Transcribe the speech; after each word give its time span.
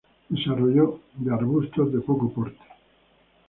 Desarrollo 0.29 0.85
de 1.21 1.29
arbusto 1.31 1.85
de 1.85 1.99
poco 2.01 2.33
porte. 2.33 2.65